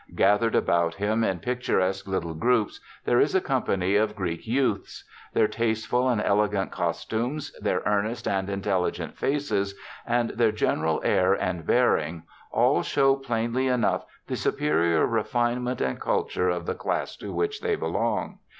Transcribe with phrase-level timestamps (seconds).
[0.15, 5.03] Gathered about him, in picturesque little groups, there is a company of Greek youths.
[5.33, 9.75] Their tasteful and elegant costumes, their earnest and intelligent faces,
[10.07, 16.49] and their general air and bearing, all show plainly enough the superior refinement and culture
[16.49, 18.39] of the class to which they belong.